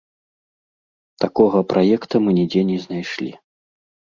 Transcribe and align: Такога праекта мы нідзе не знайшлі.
Такога 1.25 1.59
праекта 1.73 2.15
мы 2.25 2.29
нідзе 2.39 2.61
не 2.71 2.79
знайшлі. 2.87 3.31